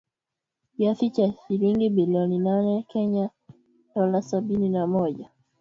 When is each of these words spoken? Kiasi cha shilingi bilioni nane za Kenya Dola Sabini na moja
Kiasi 0.77 1.09
cha 1.09 1.33
shilingi 1.33 1.89
bilioni 1.89 2.39
nane 2.39 2.77
za 2.77 2.83
Kenya 2.83 3.29
Dola 3.95 4.21
Sabini 4.21 4.69
na 4.69 4.87
moja 4.87 5.29